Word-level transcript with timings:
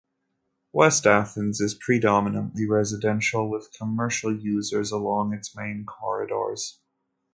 West 0.73 1.05
Athens 1.05 1.61
is 1.61 1.75
predominantly 1.75 2.65
residential, 2.67 3.47
with 3.47 3.71
commercial 3.71 4.35
uses 4.35 4.89
along 4.89 5.31
its 5.31 5.55
main 5.55 5.85
corridors. 5.85 6.79